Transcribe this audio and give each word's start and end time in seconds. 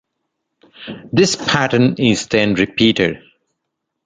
This 1.13 1.35
pattern 1.35 1.93
is 1.99 2.25
then 2.25 2.55
repeated. 2.55 3.21